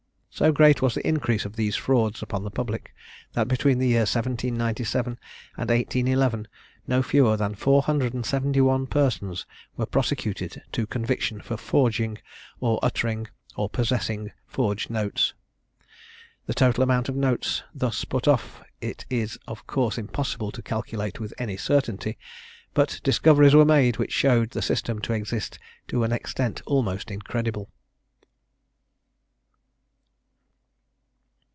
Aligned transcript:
So 0.33 0.53
great 0.53 0.81
was 0.81 0.95
the 0.95 1.07
increase 1.07 1.43
of 1.45 1.55
these 1.55 1.75
frauds 1.75 2.23
upon 2.23 2.43
the 2.43 2.49
public, 2.49 2.95
that 3.33 3.49
between 3.49 3.77
the 3.79 3.87
year 3.89 4.07
1797 4.09 5.19
and 5.57 5.69
1811, 5.69 6.47
no 6.87 7.03
fewer 7.03 7.37
than 7.37 7.53
471 7.53 8.87
persons 8.87 9.45
were 9.75 9.85
prosecuted 9.85 10.63
to 10.71 10.87
conviction 10.87 11.41
for 11.41 11.57
forging, 11.57 12.17
or 12.61 12.79
uttering, 12.81 13.27
or 13.55 13.69
possessing 13.69 14.31
forged 14.47 14.89
notes. 14.89 15.33
The 16.47 16.55
total 16.55 16.81
amount 16.81 17.07
of 17.07 17.15
notes 17.15 17.61
thus 17.75 18.03
put 18.05 18.25
off 18.27 18.63
it 18.79 19.05
is 19.11 19.37
of 19.47 19.67
course 19.67 19.97
impossible 19.97 20.51
to 20.53 20.63
calculate 20.63 21.19
with 21.19 21.33
any 21.37 21.57
certainty, 21.57 22.17
but 22.73 23.01
discoveries 23.03 23.53
were 23.53 23.65
made 23.65 23.97
which 23.97 24.13
showed 24.13 24.51
the 24.51 24.61
system 24.63 25.01
to 25.01 25.13
exist 25.13 25.59
to 25.89 26.03
an 26.03 26.13
extent 26.13 26.61
almost 26.65 27.11
incredible. 27.11 27.69